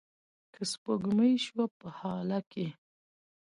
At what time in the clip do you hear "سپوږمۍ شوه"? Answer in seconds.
0.71-1.65